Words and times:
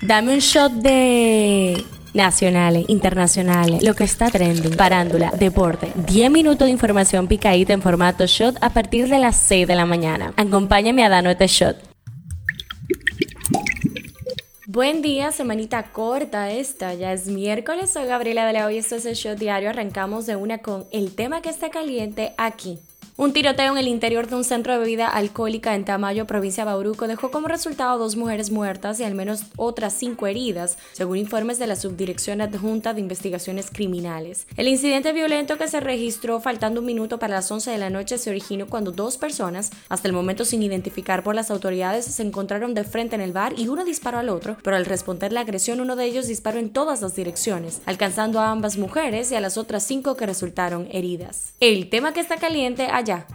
Dame 0.00 0.32
un 0.32 0.38
shot 0.38 0.72
de 0.74 1.84
nacionales, 2.14 2.84
internacionales, 2.88 3.82
lo 3.82 3.94
que 3.94 4.04
está 4.04 4.30
trending, 4.30 4.76
parándula, 4.76 5.32
deporte, 5.36 5.92
10 6.06 6.30
minutos 6.30 6.66
de 6.66 6.72
información 6.72 7.26
picadita 7.26 7.72
en 7.72 7.82
formato 7.82 8.24
shot 8.26 8.56
a 8.60 8.70
partir 8.70 9.08
de 9.08 9.18
las 9.18 9.36
6 9.36 9.66
de 9.66 9.74
la 9.74 9.86
mañana. 9.86 10.32
Acompáñame 10.36 11.04
a 11.04 11.08
darnos 11.08 11.32
este 11.32 11.48
shot. 11.48 11.76
Buen 14.66 15.02
día, 15.02 15.32
semanita 15.32 15.82
corta 15.90 16.52
esta, 16.52 16.94
ya 16.94 17.12
es 17.12 17.26
miércoles, 17.26 17.90
soy 17.90 18.06
Gabriela 18.06 18.46
de 18.46 18.52
la 18.52 18.66
Hoy, 18.66 18.78
esto 18.78 18.96
es 18.96 19.06
el 19.06 19.14
Shot 19.14 19.38
Diario, 19.38 19.70
arrancamos 19.70 20.26
de 20.26 20.36
una 20.36 20.58
con 20.58 20.86
el 20.92 21.14
tema 21.14 21.40
que 21.40 21.48
está 21.48 21.70
caliente 21.70 22.34
aquí 22.36 22.78
un 23.18 23.32
tiroteo 23.32 23.72
en 23.72 23.78
el 23.78 23.88
interior 23.88 24.28
de 24.28 24.36
un 24.36 24.44
centro 24.44 24.72
de 24.72 24.78
bebida 24.78 25.08
alcohólica 25.08 25.74
en 25.74 25.84
Tamayo, 25.84 26.24
provincia 26.24 26.62
de 26.62 26.70
Bauruco, 26.70 27.08
dejó 27.08 27.32
como 27.32 27.48
resultado 27.48 27.98
dos 27.98 28.14
mujeres 28.14 28.52
muertas 28.52 29.00
y 29.00 29.04
al 29.04 29.16
menos 29.16 29.42
otras 29.56 29.92
cinco 29.94 30.28
heridas, 30.28 30.78
según 30.92 31.16
informes 31.16 31.58
de 31.58 31.66
la 31.66 31.74
Subdirección 31.74 32.40
Adjunta 32.40 32.94
de 32.94 33.00
Investigaciones 33.00 33.72
Criminales. 33.72 34.46
El 34.56 34.68
incidente 34.68 35.12
violento 35.12 35.58
que 35.58 35.66
se 35.66 35.80
registró 35.80 36.38
faltando 36.38 36.78
un 36.78 36.86
minuto 36.86 37.18
para 37.18 37.34
las 37.34 37.50
11 37.50 37.72
de 37.72 37.78
la 37.78 37.90
noche 37.90 38.18
se 38.18 38.30
originó 38.30 38.68
cuando 38.68 38.92
dos 38.92 39.18
personas, 39.18 39.72
hasta 39.88 40.06
el 40.06 40.14
momento 40.14 40.44
sin 40.44 40.62
identificar 40.62 41.24
por 41.24 41.34
las 41.34 41.50
autoridades, 41.50 42.04
se 42.04 42.22
encontraron 42.22 42.72
de 42.72 42.84
frente 42.84 43.16
en 43.16 43.20
el 43.20 43.32
bar 43.32 43.52
y 43.58 43.66
uno 43.66 43.84
disparó 43.84 44.18
al 44.18 44.28
otro, 44.28 44.56
pero 44.62 44.76
al 44.76 44.86
responder 44.86 45.32
la 45.32 45.40
agresión 45.40 45.80
uno 45.80 45.96
de 45.96 46.04
ellos 46.04 46.28
disparó 46.28 46.60
en 46.60 46.70
todas 46.70 47.02
las 47.02 47.16
direcciones, 47.16 47.82
alcanzando 47.84 48.38
a 48.38 48.52
ambas 48.52 48.78
mujeres 48.78 49.32
y 49.32 49.34
a 49.34 49.40
las 49.40 49.58
otras 49.58 49.82
cinco 49.82 50.16
que 50.16 50.26
resultaron 50.26 50.86
heridas. 50.92 51.54
El 51.58 51.88
tema 51.90 52.12
que 52.12 52.20
está 52.20 52.36
caliente 52.36 52.86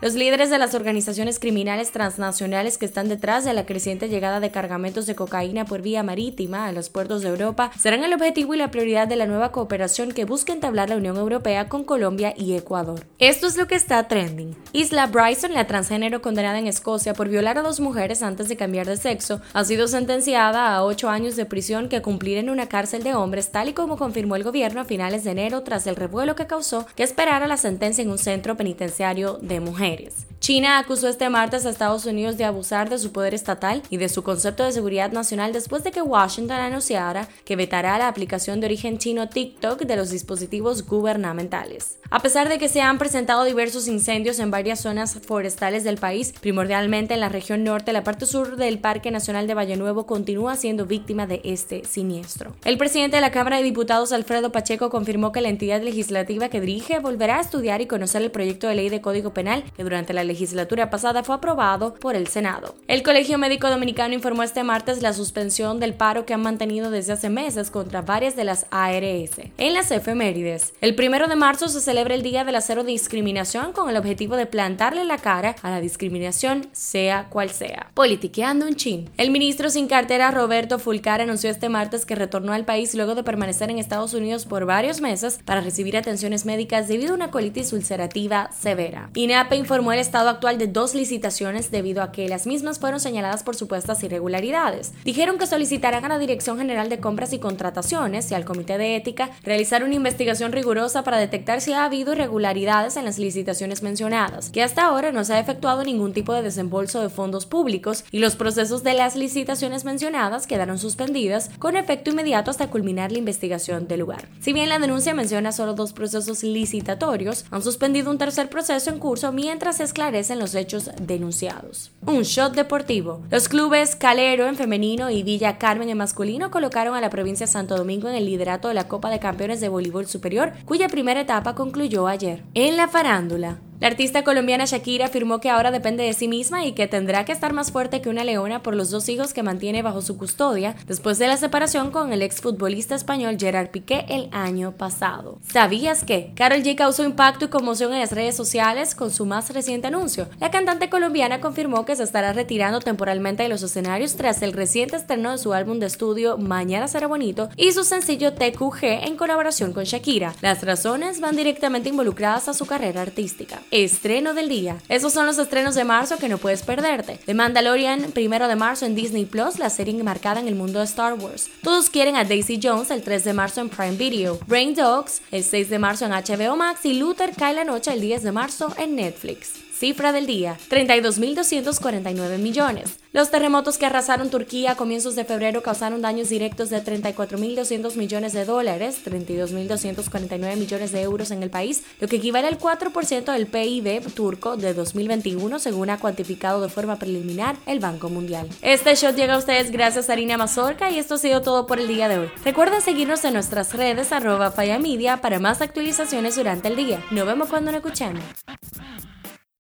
los 0.00 0.14
líderes 0.14 0.50
de 0.50 0.58
las 0.58 0.74
organizaciones 0.74 1.38
criminales 1.38 1.92
transnacionales 1.92 2.76
que 2.76 2.84
están 2.84 3.08
detrás 3.08 3.44
de 3.44 3.54
la 3.54 3.64
creciente 3.64 4.08
llegada 4.08 4.40
de 4.40 4.50
cargamentos 4.50 5.06
de 5.06 5.14
cocaína 5.14 5.64
por 5.64 5.80
vía 5.80 6.02
marítima 6.02 6.66
a 6.66 6.72
los 6.72 6.90
puertos 6.90 7.22
de 7.22 7.28
Europa 7.28 7.70
serán 7.78 8.04
el 8.04 8.12
objetivo 8.12 8.54
y 8.54 8.58
la 8.58 8.70
prioridad 8.70 9.08
de 9.08 9.16
la 9.16 9.26
nueva 9.26 9.50
cooperación 9.50 10.12
que 10.12 10.26
busca 10.26 10.52
entablar 10.52 10.90
la 10.90 10.96
Unión 10.96 11.16
Europea 11.16 11.68
con 11.68 11.84
Colombia 11.84 12.34
y 12.36 12.54
Ecuador. 12.54 13.06
Esto 13.18 13.46
es 13.46 13.56
lo 13.56 13.66
que 13.66 13.74
está 13.74 14.08
trending. 14.08 14.56
Isla 14.72 15.06
Bryson, 15.06 15.54
la 15.54 15.66
transgénero 15.66 16.20
condenada 16.20 16.58
en 16.58 16.66
Escocia 16.66 17.14
por 17.14 17.28
violar 17.28 17.56
a 17.56 17.62
dos 17.62 17.80
mujeres 17.80 18.22
antes 18.22 18.48
de 18.48 18.56
cambiar 18.56 18.86
de 18.86 18.96
sexo, 18.98 19.40
ha 19.54 19.64
sido 19.64 19.88
sentenciada 19.88 20.74
a 20.74 20.84
ocho 20.84 21.08
años 21.08 21.36
de 21.36 21.46
prisión 21.46 21.88
que 21.88 22.02
cumplir 22.02 22.36
en 22.38 22.50
una 22.50 22.68
cárcel 22.68 23.02
de 23.02 23.14
hombres, 23.14 23.50
tal 23.50 23.70
y 23.70 23.72
como 23.72 23.96
confirmó 23.96 24.36
el 24.36 24.44
gobierno 24.44 24.82
a 24.82 24.84
finales 24.84 25.24
de 25.24 25.30
enero 25.30 25.62
tras 25.62 25.86
el 25.86 25.96
revuelo 25.96 26.36
que 26.36 26.46
causó 26.46 26.86
que 26.94 27.02
esperara 27.02 27.46
la 27.46 27.56
sentencia 27.56 28.02
en 28.02 28.10
un 28.10 28.18
centro 28.18 28.56
penitenciario 28.56 29.38
de 29.40 29.61
mujeres. 29.64 30.26
China 30.42 30.80
acusó 30.80 31.06
este 31.06 31.30
martes 31.30 31.64
a 31.64 31.70
Estados 31.70 32.04
Unidos 32.04 32.36
de 32.36 32.44
abusar 32.44 32.90
de 32.90 32.98
su 32.98 33.12
poder 33.12 33.32
estatal 33.32 33.80
y 33.90 33.98
de 33.98 34.08
su 34.08 34.24
concepto 34.24 34.64
de 34.64 34.72
seguridad 34.72 35.12
nacional 35.12 35.52
después 35.52 35.84
de 35.84 35.92
que 35.92 36.02
Washington 36.02 36.56
anunciara 36.56 37.28
que 37.44 37.54
vetará 37.54 37.96
la 37.96 38.08
aplicación 38.08 38.58
de 38.58 38.66
origen 38.66 38.98
chino 38.98 39.28
TikTok 39.28 39.82
de 39.82 39.94
los 39.94 40.10
dispositivos 40.10 40.84
gubernamentales. 40.84 42.00
A 42.10 42.18
pesar 42.18 42.48
de 42.48 42.58
que 42.58 42.68
se 42.68 42.82
han 42.82 42.98
presentado 42.98 43.44
diversos 43.44 43.86
incendios 43.86 44.40
en 44.40 44.50
varias 44.50 44.80
zonas 44.80 45.16
forestales 45.24 45.84
del 45.84 45.96
país, 45.96 46.34
primordialmente 46.40 47.14
en 47.14 47.20
la 47.20 47.28
región 47.28 47.62
norte, 47.62 47.92
la 47.92 48.02
parte 48.02 48.26
sur 48.26 48.56
del 48.56 48.80
Parque 48.80 49.12
Nacional 49.12 49.46
de 49.46 49.54
Valle 49.54 49.76
Nuevo 49.76 50.06
continúa 50.06 50.56
siendo 50.56 50.86
víctima 50.86 51.28
de 51.28 51.40
este 51.44 51.84
siniestro. 51.84 52.52
El 52.64 52.78
presidente 52.78 53.16
de 53.16 53.22
la 53.22 53.30
Cámara 53.30 53.58
de 53.58 53.62
Diputados, 53.62 54.10
Alfredo 54.10 54.50
Pacheco, 54.50 54.90
confirmó 54.90 55.30
que 55.30 55.40
la 55.40 55.50
entidad 55.50 55.80
legislativa 55.82 56.48
que 56.48 56.60
dirige 56.60 56.98
volverá 56.98 57.38
a 57.38 57.42
estudiar 57.42 57.80
y 57.80 57.86
conocer 57.86 58.22
el 58.22 58.32
proyecto 58.32 58.66
de 58.66 58.74
ley 58.74 58.88
de 58.88 59.00
Código 59.00 59.32
Penal 59.32 59.62
que 59.76 59.84
durante 59.84 60.12
la 60.12 60.31
legislatura 60.32 60.88
pasada 60.90 61.22
fue 61.22 61.34
aprobado 61.34 61.94
por 61.94 62.16
el 62.16 62.26
Senado. 62.26 62.74
El 62.88 63.02
Colegio 63.02 63.38
Médico 63.38 63.68
Dominicano 63.68 64.14
informó 64.14 64.42
este 64.42 64.64
martes 64.64 65.02
la 65.02 65.12
suspensión 65.12 65.78
del 65.78 65.94
paro 65.94 66.24
que 66.24 66.34
han 66.34 66.42
mantenido 66.42 66.90
desde 66.90 67.12
hace 67.12 67.28
meses 67.28 67.70
contra 67.70 68.02
varias 68.02 68.34
de 68.34 68.44
las 68.44 68.66
ARS. 68.70 69.38
En 69.58 69.74
las 69.74 69.90
efemérides, 69.90 70.72
el 70.80 70.94
primero 70.94 71.28
de 71.28 71.36
marzo 71.36 71.68
se 71.68 71.80
celebra 71.80 72.14
el 72.14 72.22
Día 72.22 72.44
de 72.44 72.52
la 72.52 72.62
Cero 72.62 72.82
Discriminación 72.82 73.72
con 73.72 73.90
el 73.90 73.96
objetivo 73.96 74.36
de 74.36 74.46
plantarle 74.46 75.04
la 75.04 75.18
cara 75.18 75.54
a 75.62 75.70
la 75.70 75.80
discriminación, 75.80 76.66
sea 76.72 77.28
cual 77.28 77.50
sea. 77.50 77.90
Politiqueando 77.94 78.66
un 78.66 78.76
chin. 78.76 79.10
El 79.18 79.30
ministro 79.30 79.68
sin 79.68 79.86
cartera 79.86 80.30
Roberto 80.30 80.78
Fulcar 80.78 81.20
anunció 81.20 81.50
este 81.50 81.68
martes 81.68 82.06
que 82.06 82.14
retornó 82.14 82.52
al 82.52 82.64
país 82.64 82.94
luego 82.94 83.14
de 83.14 83.22
permanecer 83.22 83.70
en 83.70 83.78
Estados 83.78 84.14
Unidos 84.14 84.46
por 84.46 84.64
varios 84.64 85.00
meses 85.00 85.40
para 85.44 85.60
recibir 85.60 85.96
atenciones 85.96 86.46
médicas 86.46 86.88
debido 86.88 87.12
a 87.12 87.16
una 87.16 87.30
colitis 87.30 87.72
ulcerativa 87.72 88.50
severa. 88.52 89.10
INAPE 89.14 89.56
informó 89.56 89.92
el 89.92 89.98
estado 89.98 90.21
actual 90.30 90.58
de 90.58 90.66
dos 90.66 90.94
licitaciones 90.94 91.70
debido 91.70 92.02
a 92.02 92.12
que 92.12 92.28
las 92.28 92.46
mismas 92.46 92.78
fueron 92.78 93.00
señaladas 93.00 93.42
por 93.42 93.56
supuestas 93.56 94.02
irregularidades. 94.02 94.92
Dijeron 95.04 95.38
que 95.38 95.46
solicitarán 95.46 96.04
a 96.04 96.08
la 96.08 96.18
Dirección 96.18 96.58
General 96.58 96.88
de 96.88 97.00
Compras 97.00 97.32
y 97.32 97.38
Contrataciones 97.38 98.30
y 98.30 98.34
al 98.34 98.44
Comité 98.44 98.78
de 98.78 98.96
Ética 98.96 99.30
realizar 99.42 99.84
una 99.84 99.94
investigación 99.94 100.52
rigurosa 100.52 101.02
para 101.02 101.18
detectar 101.18 101.60
si 101.60 101.72
ha 101.72 101.84
habido 101.84 102.12
irregularidades 102.12 102.96
en 102.96 103.04
las 103.04 103.18
licitaciones 103.18 103.82
mencionadas, 103.82 104.50
que 104.50 104.62
hasta 104.62 104.84
ahora 104.84 105.12
no 105.12 105.24
se 105.24 105.34
ha 105.34 105.40
efectuado 105.40 105.84
ningún 105.84 106.12
tipo 106.12 106.32
de 106.32 106.42
desembolso 106.42 107.00
de 107.00 107.08
fondos 107.08 107.46
públicos 107.46 108.04
y 108.10 108.18
los 108.18 108.36
procesos 108.36 108.82
de 108.82 108.94
las 108.94 109.16
licitaciones 109.16 109.84
mencionadas 109.84 110.46
quedaron 110.46 110.78
suspendidas 110.78 111.50
con 111.58 111.76
efecto 111.76 112.10
inmediato 112.10 112.50
hasta 112.50 112.68
culminar 112.68 113.12
la 113.12 113.18
investigación 113.18 113.88
del 113.88 114.00
lugar. 114.00 114.28
Si 114.40 114.52
bien 114.52 114.68
la 114.68 114.78
denuncia 114.78 115.14
menciona 115.14 115.52
solo 115.52 115.74
dos 115.74 115.92
procesos 115.92 116.42
licitatorios, 116.42 117.44
han 117.50 117.62
suspendido 117.62 118.10
un 118.10 118.18
tercer 118.18 118.48
proceso 118.48 118.90
en 118.90 118.98
curso 118.98 119.32
mientras 119.32 119.78
se 119.78 119.84
esclarece 119.84 120.11
en 120.12 120.38
los 120.38 120.54
hechos 120.54 120.90
denunciados. 121.00 121.90
Un 122.06 122.22
shot 122.22 122.54
deportivo. 122.54 123.22
Los 123.30 123.48
clubes 123.48 123.96
Calero 123.96 124.46
en 124.46 124.56
femenino 124.56 125.10
y 125.10 125.22
Villa 125.22 125.58
Carmen 125.58 125.88
en 125.88 125.98
masculino 125.98 126.50
colocaron 126.50 126.94
a 126.94 127.00
la 127.00 127.10
provincia 127.10 127.46
de 127.46 127.52
Santo 127.52 127.76
Domingo 127.76 128.08
en 128.08 128.14
el 128.14 128.26
liderato 128.26 128.68
de 128.68 128.74
la 128.74 128.88
Copa 128.88 129.10
de 129.10 129.18
Campeones 129.18 129.60
de 129.60 129.68
Voleibol 129.68 130.06
Superior, 130.06 130.52
cuya 130.64 130.88
primera 130.88 131.20
etapa 131.20 131.54
concluyó 131.54 132.06
ayer. 132.06 132.42
En 132.54 132.76
la 132.76 132.88
farándula, 132.88 133.58
la 133.82 133.88
artista 133.88 134.22
colombiana 134.22 134.64
Shakira 134.64 135.06
afirmó 135.06 135.40
que 135.40 135.50
ahora 135.50 135.72
depende 135.72 136.04
de 136.04 136.12
sí 136.12 136.28
misma 136.28 136.64
y 136.64 136.70
que 136.70 136.86
tendrá 136.86 137.24
que 137.24 137.32
estar 137.32 137.52
más 137.52 137.72
fuerte 137.72 138.00
que 138.00 138.08
una 138.08 138.22
leona 138.22 138.62
por 138.62 138.76
los 138.76 138.90
dos 138.90 139.08
hijos 139.08 139.32
que 139.32 139.42
mantiene 139.42 139.82
bajo 139.82 140.02
su 140.02 140.16
custodia 140.16 140.76
después 140.86 141.18
de 141.18 141.26
la 141.26 141.36
separación 141.36 141.90
con 141.90 142.12
el 142.12 142.22
exfutbolista 142.22 142.94
español 142.94 143.38
Gerard 143.40 143.70
Piqué 143.70 144.04
el 144.08 144.28
año 144.30 144.70
pasado. 144.70 145.40
¿Sabías 145.52 146.04
que? 146.04 146.30
Carol 146.36 146.62
G 146.62 146.76
causó 146.76 147.02
impacto 147.02 147.46
y 147.46 147.48
conmoción 147.48 147.92
en 147.92 147.98
las 147.98 148.12
redes 148.12 148.36
sociales 148.36 148.94
con 148.94 149.10
su 149.10 149.26
más 149.26 149.52
reciente 149.52 149.88
anuncio. 149.88 150.28
La 150.38 150.52
cantante 150.52 150.88
colombiana 150.88 151.40
confirmó 151.40 151.84
que 151.84 151.96
se 151.96 152.04
estará 152.04 152.32
retirando 152.32 152.78
temporalmente 152.78 153.42
de 153.42 153.48
los 153.48 153.64
escenarios 153.64 154.14
tras 154.14 154.42
el 154.42 154.52
reciente 154.52 154.94
estreno 154.94 155.32
de 155.32 155.38
su 155.38 155.54
álbum 155.54 155.80
de 155.80 155.86
estudio 155.86 156.38
Mañana 156.38 156.86
será 156.86 157.08
bonito 157.08 157.48
y 157.56 157.72
su 157.72 157.82
sencillo 157.82 158.34
TQG 158.34 159.08
en 159.08 159.16
colaboración 159.16 159.72
con 159.72 159.82
Shakira. 159.82 160.36
Las 160.40 160.62
razones 160.62 161.20
van 161.20 161.34
directamente 161.34 161.88
involucradas 161.88 162.46
a 162.46 162.54
su 162.54 162.64
carrera 162.64 163.02
artística. 163.02 163.60
Estreno 163.72 164.34
del 164.34 164.50
día. 164.50 164.76
Esos 164.90 165.14
son 165.14 165.24
los 165.24 165.38
estrenos 165.38 165.74
de 165.74 165.84
marzo 165.84 166.18
que 166.18 166.28
no 166.28 166.36
puedes 166.36 166.62
perderte. 166.62 167.18
The 167.24 167.32
Mandalorian, 167.32 168.12
primero 168.12 168.46
de 168.46 168.54
marzo 168.54 168.84
en 168.84 168.94
Disney 168.94 169.24
Plus, 169.24 169.58
la 169.58 169.70
serie 169.70 169.98
enmarcada 169.98 170.40
en 170.40 170.46
el 170.46 170.54
mundo 170.54 170.78
de 170.78 170.84
Star 170.84 171.14
Wars. 171.14 171.48
Todos 171.62 171.88
quieren 171.88 172.14
a 172.14 172.24
Daisy 172.24 172.60
Jones 172.62 172.90
el 172.90 173.02
3 173.02 173.24
de 173.24 173.32
marzo 173.32 173.62
en 173.62 173.70
Prime 173.70 173.96
Video. 173.96 174.38
Brain 174.46 174.74
Dogs 174.74 175.22
el 175.30 175.42
6 175.42 175.70
de 175.70 175.78
marzo 175.78 176.04
en 176.04 176.12
HBO 176.12 176.54
Max 176.54 176.84
y 176.84 176.92
Luther 176.92 177.34
cae 177.34 177.54
la 177.54 177.64
noche 177.64 177.94
el 177.94 178.02
10 178.02 178.22
de 178.22 178.32
marzo 178.32 178.74
en 178.76 178.94
Netflix. 178.94 179.71
Cifra 179.82 180.12
del 180.12 180.26
día, 180.26 180.58
32.249 180.70 182.38
millones. 182.38 183.00
Los 183.12 183.32
terremotos 183.32 183.78
que 183.78 183.86
arrasaron 183.86 184.30
Turquía 184.30 184.70
a 184.70 184.76
comienzos 184.76 185.16
de 185.16 185.24
febrero 185.24 185.64
causaron 185.64 186.02
daños 186.02 186.28
directos 186.28 186.70
de 186.70 186.84
34.200 186.84 187.96
millones 187.96 188.32
de 188.32 188.44
dólares, 188.44 189.00
32.249 189.04 190.56
millones 190.56 190.92
de 190.92 191.02
euros 191.02 191.32
en 191.32 191.42
el 191.42 191.50
país, 191.50 191.82
lo 191.98 192.06
que 192.06 192.18
equivale 192.18 192.46
al 192.46 192.60
4% 192.60 193.32
del 193.32 193.48
PIB 193.48 194.14
turco 194.14 194.56
de 194.56 194.72
2021, 194.72 195.58
según 195.58 195.90
ha 195.90 195.98
cuantificado 195.98 196.60
de 196.60 196.68
forma 196.68 197.00
preliminar 197.00 197.56
el 197.66 197.80
Banco 197.80 198.08
Mundial. 198.08 198.48
Este 198.62 198.94
shot 198.94 199.16
llega 199.16 199.34
a 199.34 199.38
ustedes 199.38 199.72
gracias 199.72 200.08
a 200.08 200.12
Harina 200.12 200.38
Mazorca 200.38 200.92
y 200.92 201.00
esto 201.00 201.14
ha 201.16 201.18
sido 201.18 201.42
todo 201.42 201.66
por 201.66 201.80
el 201.80 201.88
día 201.88 202.06
de 202.06 202.20
hoy. 202.20 202.30
Recuerden 202.44 202.82
seguirnos 202.82 203.24
en 203.24 203.34
nuestras 203.34 203.74
redes 203.74 204.12
arroba 204.12 204.54
Media 204.80 205.20
para 205.20 205.40
más 205.40 205.60
actualizaciones 205.60 206.36
durante 206.36 206.68
el 206.68 206.76
día. 206.76 207.04
Nos 207.10 207.26
vemos 207.26 207.48
cuando 207.48 207.72
nos 207.72 207.80
escuchemos. 207.80 208.22